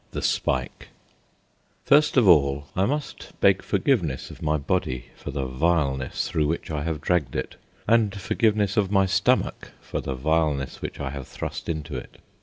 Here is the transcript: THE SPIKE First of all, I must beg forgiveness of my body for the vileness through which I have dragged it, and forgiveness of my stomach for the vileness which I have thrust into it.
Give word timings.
THE 0.13 0.23
SPIKE 0.23 0.87
First 1.85 2.17
of 2.17 2.27
all, 2.27 2.65
I 2.75 2.85
must 2.87 3.39
beg 3.39 3.61
forgiveness 3.61 4.31
of 4.31 4.41
my 4.41 4.57
body 4.57 5.09
for 5.15 5.29
the 5.29 5.45
vileness 5.45 6.27
through 6.27 6.47
which 6.47 6.71
I 6.71 6.81
have 6.81 7.01
dragged 7.01 7.35
it, 7.35 7.57
and 7.87 8.19
forgiveness 8.19 8.77
of 8.77 8.89
my 8.89 9.05
stomach 9.05 9.73
for 9.79 10.01
the 10.01 10.15
vileness 10.15 10.81
which 10.81 10.99
I 10.99 11.11
have 11.11 11.27
thrust 11.27 11.69
into 11.69 11.97
it. 11.97 12.17